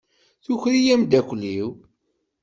Tuker-iyi 0.43 0.89
amdakel-iw! 0.95 1.69